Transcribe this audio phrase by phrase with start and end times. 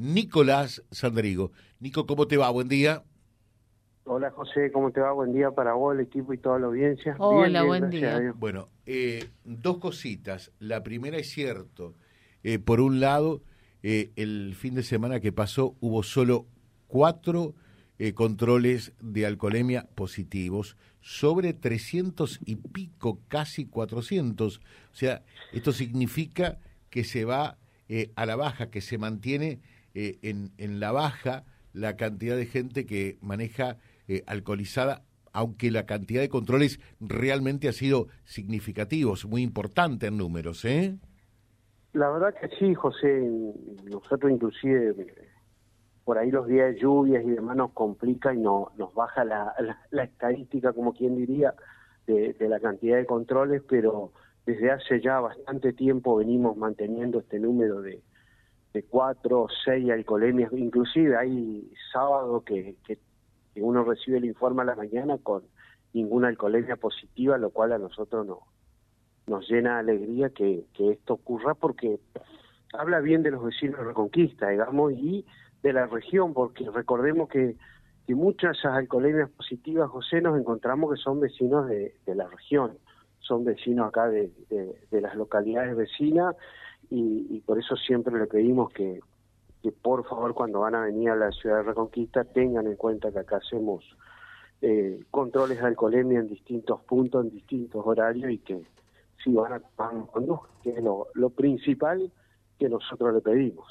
[0.00, 1.52] Nicolás Sandrigo.
[1.78, 2.48] Nico, ¿cómo te va?
[2.48, 3.02] Buen día.
[4.04, 5.12] Hola José, ¿cómo te va?
[5.12, 7.16] Buen día para vos, el equipo y toda la audiencia.
[7.18, 8.32] Hola, buen día.
[8.34, 10.52] Bueno, eh, dos cositas.
[10.58, 11.96] La primera es cierto.
[12.42, 13.42] Eh, por un lado,
[13.82, 16.46] eh, el fin de semana que pasó hubo solo
[16.88, 17.54] cuatro
[18.14, 24.56] controles de alcoholemia positivos sobre 300 y pico, casi 400.
[24.56, 24.60] O
[24.92, 25.22] sea,
[25.52, 26.58] esto significa
[26.88, 27.58] que se va
[28.16, 29.60] a la baja, que se mantiene
[29.94, 33.76] en, en la baja la cantidad de gente que maneja
[34.08, 40.64] eh, alcoholizada, aunque la cantidad de controles realmente ha sido significativos, muy importante en números,
[40.64, 40.96] ¿eh?
[41.92, 43.28] La verdad que sí, José.
[43.84, 44.94] Nosotros inclusive
[46.04, 49.54] por ahí los días de lluvias y demás nos complica y no, nos baja la,
[49.90, 51.54] la, estadística, como quien diría,
[52.06, 54.12] de, la cantidad de controles, pero
[54.46, 58.02] desde hace ya bastante tiempo venimos manteniendo este número de,
[58.72, 62.98] de cuatro o seis alcoholemias, inclusive hay sábado que, que
[63.54, 65.42] que uno recibe el informe a la mañana con
[65.92, 68.40] ninguna alcoholemia positiva, lo cual a nosotros no,
[69.26, 71.98] nos llena de alegría que, esto ocurra porque
[72.72, 75.24] habla bien de los vecinos de Reconquista, digamos, y
[75.62, 77.56] de la región, porque recordemos que,
[78.06, 82.78] que muchas esas alcoholemias positivas, José, nos encontramos que son vecinos de, la región,
[83.18, 86.36] son vecinos acá de, de, las localidades vecinas
[86.90, 89.00] y, y, por eso siempre le pedimos que,
[89.62, 93.12] que por favor cuando van a venir a la ciudad de Reconquista tengan en cuenta
[93.12, 93.84] que acá hacemos
[94.62, 98.62] eh, controles de alcoholemia en distintos puntos, en distintos horarios y que
[99.22, 102.10] si van a tomar que es lo, principal
[102.58, 103.66] que nosotros le pedimos.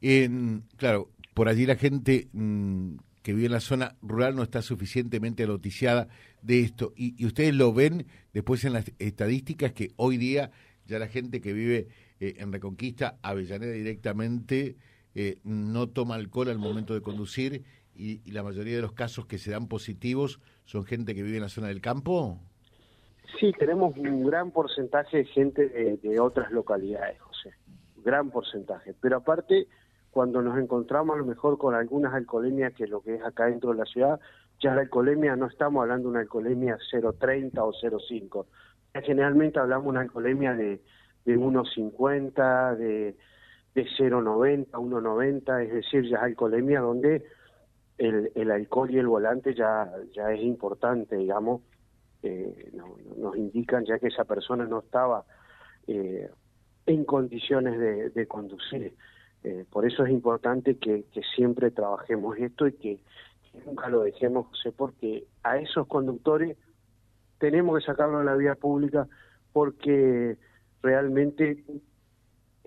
[0.00, 4.62] en, claro, por allí la gente mm, que vive en la zona rural no está
[4.62, 6.08] suficientemente noticiada
[6.42, 10.50] de esto y, y ustedes lo ven después en las estadísticas que hoy día
[10.86, 11.88] ya la gente que vive
[12.20, 14.76] eh, en Reconquista, Avellaneda directamente
[15.14, 19.38] eh, no toma alcohol al momento de conducir y, la mayoría de los casos que
[19.38, 22.38] se dan positivos son gente que vive en la zona del campo.
[23.38, 27.50] Sí, tenemos un gran porcentaje de gente de, otras localidades, José,
[28.04, 28.94] gran porcentaje.
[29.00, 29.66] Pero aparte,
[30.10, 33.46] cuando nos encontramos a lo mejor con algunas alcoholemias, que es lo que es acá
[33.46, 34.20] dentro de la ciudad,
[34.60, 38.46] ya la alcoholemia no estamos hablando de una alcoholemia 0,30 o 0,5.
[39.02, 40.82] Generalmente hablamos de una alcoholemia de
[41.24, 43.16] de 1,50, de,
[43.74, 47.24] de 0,90, 1,90, es decir, ya es alcoholemia donde
[47.98, 51.62] el, el alcohol y el volante ya, ya es importante, digamos,
[52.22, 52.72] eh,
[53.16, 55.24] nos indican ya que esa persona no estaba
[55.86, 56.28] eh,
[56.86, 58.94] en condiciones de, conducir.
[59.44, 61.04] Eh, por eso es importante que,
[61.34, 62.98] siempre trabajemos esto y que,
[63.66, 66.56] nunca lo dejemos, José, porque a esos conductores
[67.42, 69.08] tenemos que sacarlo a la vía pública
[69.52, 70.36] porque
[70.80, 71.64] realmente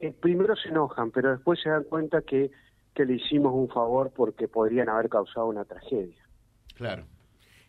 [0.01, 2.51] eh, primero se enojan, pero después se dan cuenta que,
[2.93, 6.21] que le hicimos un favor porque podrían haber causado una tragedia.
[6.73, 7.05] Claro,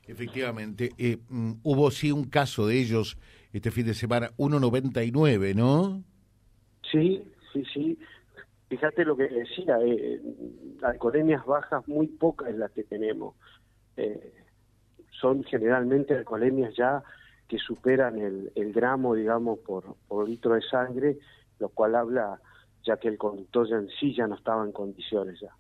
[0.05, 0.91] efectivamente.
[0.99, 3.17] Eh, mm, hubo sí un caso de ellos
[3.53, 6.03] este fin de semana, 1.99, ¿no?
[6.91, 7.23] Sí,
[7.53, 7.99] sí, sí.
[8.69, 10.21] Fíjate lo que decía, eh,
[10.83, 13.37] alcoholemias bajas muy pocas las que tenemos.
[13.97, 14.33] Eh,
[15.21, 17.03] son generalmente alcoholemias ya
[17.49, 21.19] que superan el, el gramo, digamos, por, por litro de sangre,
[21.59, 22.41] lo cual habla
[22.87, 25.51] ya que el conductor ya en sí ya no estaba en condiciones ya.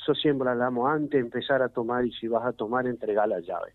[0.00, 3.40] Eso siempre hablamos antes de empezar a tomar y si vas a tomar, entregar la
[3.40, 3.72] llave.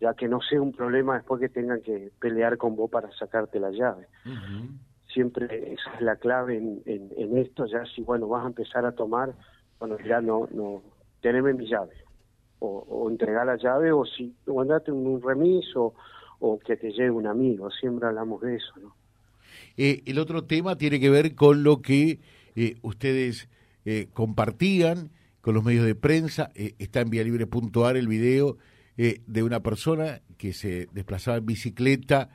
[0.00, 3.58] Ya que no sea un problema después que tengan que pelear con vos para sacarte
[3.58, 4.06] la llave.
[5.12, 8.92] Siempre esa es la clave en, en, esto, ya si bueno vas a empezar a
[8.92, 9.34] tomar,
[9.78, 10.82] bueno ya no, no,
[11.20, 11.94] teneme mi llave.
[12.64, 15.92] O, o entregar la llave o si o andate un remis o,
[16.64, 18.94] que te lleve un amigo, siempre hablamos de eso, ¿no?
[19.76, 22.20] Eh, el otro tema tiene que ver con lo que
[22.54, 23.48] eh, ustedes
[23.84, 28.58] eh, compartían con los medios de prensa, está en Vía Libre Puntuar el video
[28.96, 32.28] de una persona que se desplazaba en bicicleta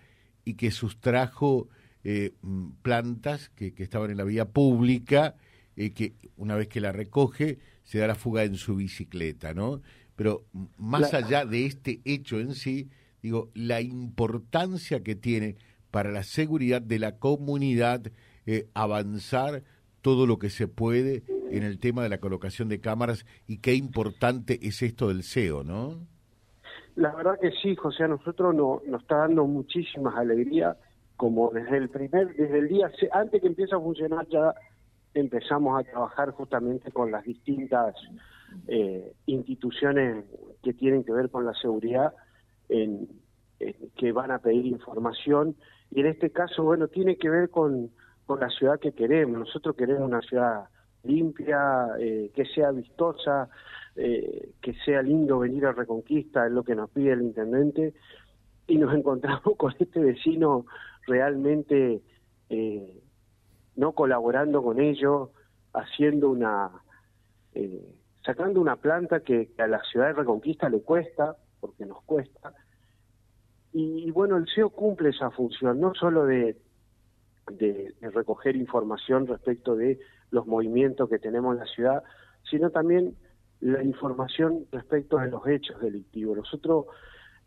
[0.44, 1.70] y que sustrajo
[2.04, 5.36] mm, plantas que, que, estaban en la vía pública,
[5.78, 9.82] que una vez que la recoge se da la fuga en su bicicleta, ¿no?
[10.18, 10.44] Pero
[10.78, 12.90] más allá de este hecho en sí,
[13.22, 15.56] digo, la importancia que tiene
[15.92, 18.02] para la seguridad de la comunidad
[18.48, 19.64] eh, avanzar
[20.02, 23.76] todo lo que se puede en el tema de la colocación de cámaras y qué
[23.76, 26.00] importante es esto del SEO, ¿no?
[26.96, 30.78] La verdad que sí, José, a nosotros no, nos está dando muchísimas alegrías,
[31.16, 34.56] como desde el primer, desde el día, antes que empiece a funcionar ya
[35.14, 37.94] empezamos a trabajar justamente con las distintas
[38.68, 40.26] eh, instituciones
[40.64, 42.14] que tienen que ver con la seguridad
[42.68, 45.56] que van a pedir información
[45.92, 47.92] y en este caso, bueno, tiene que ver con,
[48.26, 49.40] con la ciudad que queremos.
[49.40, 50.66] Nosotros queremos una ciudad
[51.04, 53.50] limpia, eh, que sea vistosa,
[53.96, 57.94] eh, que sea lindo venir a Reconquista, es lo que nos pide el intendente,
[58.68, 60.66] y nos encontramos con este vecino
[61.06, 62.02] realmente
[62.50, 63.02] eh,
[63.76, 65.30] no colaborando con ellos,
[65.74, 66.72] haciendo una,
[68.28, 72.54] sacando una planta que, a la ciudad de Reconquista le cuesta, porque nos cuesta,
[73.72, 76.58] y, bueno, el CEO cumple esa función, no solo de,
[78.02, 80.00] recoger información respecto de
[80.32, 82.04] los movimientos que tenemos en la ciudad,
[82.50, 83.16] sino también
[83.62, 86.38] la información respecto de los hechos delictivos.
[86.38, 86.88] Nosotros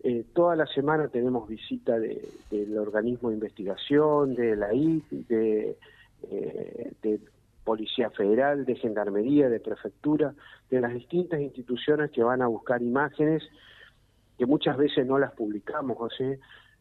[0.03, 5.77] eh, toda la semana tenemos visita de, del organismo de investigación, de la IT, de,
[6.23, 7.21] eh, de
[7.71, 10.35] Policía Federal, de Gendarmería, de Prefectura,
[10.69, 13.45] de las distintas instituciones que van a buscar imágenes
[14.37, 16.41] que muchas veces no las publicamos, José,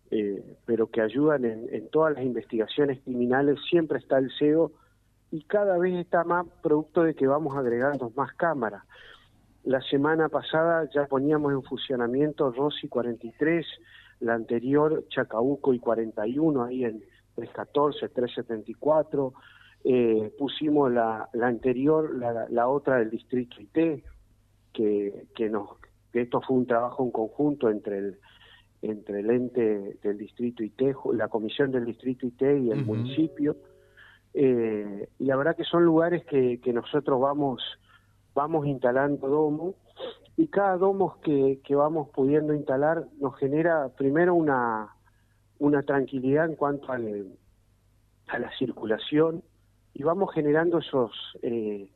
[0.09, 4.71] eh, pero que ayudan en, todas las investigaciones criminales, siempre está el CEO
[5.29, 8.81] y cada vez está más producto de que vamos agregando más cámaras.
[9.63, 13.63] La semana pasada ya poníamos en funcionamiento Rossi 43,
[14.21, 17.03] la anterior Chacabuco y 41, ahí en
[17.35, 19.33] 314, 374,
[19.83, 24.03] eh, pusimos la, la anterior, la, la, otra del distrito IT,
[24.73, 25.77] que, que nos
[26.11, 28.19] que esto fue un trabajo en conjunto entre el
[28.81, 30.81] entre el ente del distrito IT,
[31.13, 33.57] la comisión del distrito IT y el municipio.
[34.33, 37.61] Eh, y la verdad que son lugares que, que nosotros vamos
[38.35, 39.75] vamos instalando domos
[40.37, 44.95] y cada domo que, que vamos pudiendo instalar nos genera primero una,
[45.57, 47.33] una tranquilidad en cuanto al,
[48.27, 49.43] a la circulación
[49.99, 51.11] y vamos generando esos
[51.41, 51.89] eh,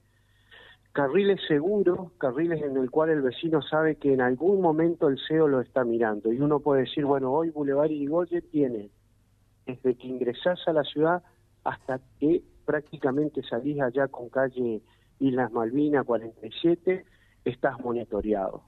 [0.92, 5.48] carriles seguros, carriles en el cual el vecino sabe que en algún momento el CEO
[5.48, 8.90] lo está mirando y uno puede decir, bueno, hoy Boulevard Irigoyen tiene
[9.66, 11.24] desde que ingresás a la ciudad
[11.64, 14.82] hasta que prácticamente salís allá con calle
[15.20, 17.06] Islas Malvinas 47,
[17.46, 18.64] estás monitoreado.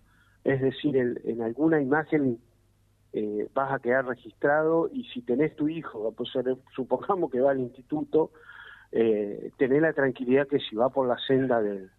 [0.45, 2.39] Es decir, en alguna imagen
[3.11, 6.15] eh, vas a quedar registrado y si tenés tu hijo,
[6.73, 8.31] supongamos que va al instituto,
[8.97, 11.89] eh, tenés la tranquilidad que si va por la senda del,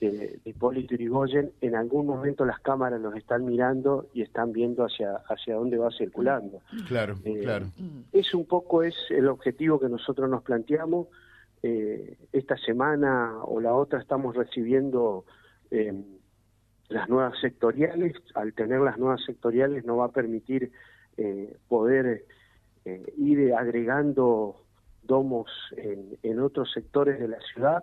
[0.00, 5.16] de, Hipólito Yrigoyen, en algún momento las cámaras nos están mirando y están viendo hacia,
[5.28, 6.62] hacia dónde va circulando.
[6.88, 7.66] Claro, eh, claro.
[8.12, 11.08] Es un poco es el objetivo que nosotros nos planteamos.
[11.62, 15.26] Eh, esta semana o la otra estamos recibiendo
[15.70, 15.92] eh,
[16.88, 18.14] las nuevas sectoriales.
[18.34, 20.72] Al tener las nuevas sectoriales nos va a permitir
[21.68, 22.24] poder
[23.18, 24.59] ir agregando
[25.10, 27.82] domos en, en otros sectores de la ciudad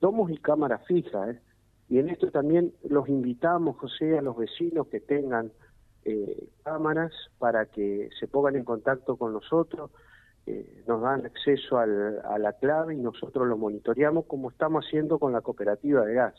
[0.00, 1.30] domos y cámaras fijas.
[1.30, 1.40] ¿eh?
[1.88, 5.52] Y en esto también los invitamos, José, a los vecinos que tengan
[6.04, 9.90] eh, cámaras para que se pongan en contacto con nosotros,
[10.46, 15.18] eh, nos dan acceso al, a la clave y nosotros lo monitoreamos como estamos haciendo
[15.18, 16.34] con la cooperativa de gas.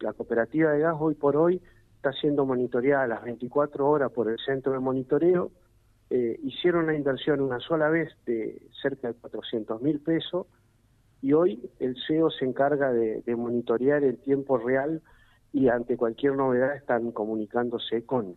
[0.00, 1.62] La cooperativa de gas hoy por hoy
[1.96, 5.52] está siendo monitoreada a las 24 horas por el centro de monitoreo.
[6.10, 10.46] Hicieron la inversión una sola vez de cerca de 400 mil pesos
[11.24, 15.00] y hoy el CEO se encarga de, monitorear en tiempo real
[15.54, 18.36] y ante cualquier novedad están comunicándose con,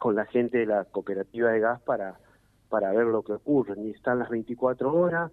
[0.00, 2.18] con la gente de la cooperativa de gas para,
[2.68, 3.80] para ver lo que ocurre.
[3.80, 5.30] Y están las 24 horas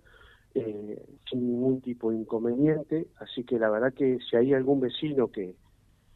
[0.53, 5.29] eh, sin ningún tipo de inconveniente, así que la verdad que si hay algún vecino
[5.29, 5.55] que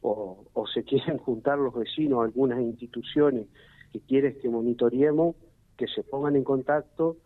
[0.02, 3.48] o, o se quieren juntar los vecinos, algunas instituciones
[4.00, 5.36] que quieren que monitoreemos,
[5.75, 7.18] que se pongan en contacto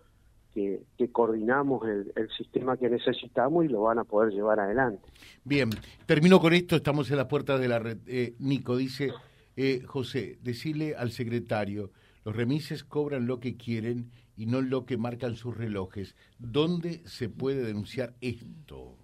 [0.53, 5.01] que, coordinamos el, sistema que necesitamos y lo van a poder llevar adelante.
[5.43, 5.69] Bien,
[6.05, 7.97] termino con esto, estamos en las puertas de la red.
[8.07, 9.11] Eh, Nico dice,
[9.55, 11.91] eh, José, decirle al secretario,
[12.25, 16.15] los remises cobran lo que quieren y no lo que marcan sus relojes.
[16.37, 18.97] ¿Dónde se puede denunciar esto?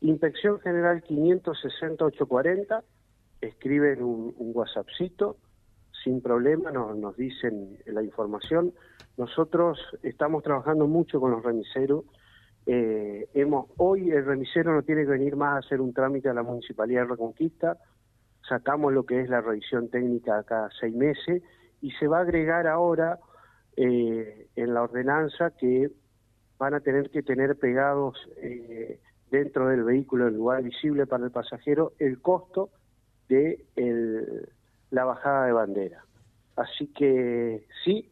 [0.00, 2.82] Inspección General 560-840,
[3.40, 5.36] escriben un, un WhatsAppcito,
[6.06, 8.72] sin problema, nos, dicen la información
[9.16, 12.04] nosotros estamos trabajando mucho con los remiseros.
[12.64, 16.34] Eh, hemos, hoy el remisero no tiene que venir más a hacer un trámite a
[16.34, 17.76] la Municipalidad de Reconquista.
[18.48, 21.42] Sacamos lo que es la revisión técnica cada seis meses
[21.80, 23.18] y se va a agregar ahora
[23.76, 25.90] eh, en la ordenanza que
[26.58, 31.32] van a tener que tener pegados eh, dentro del vehículo, en lugar visible para el
[31.32, 32.70] pasajero, el costo
[33.28, 33.64] de
[34.90, 36.04] la bajada de bandera.
[36.56, 38.10] Así que sí,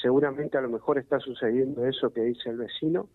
[0.00, 3.08] seguramente a lo mejor está sucediendo eso que dice el vecino,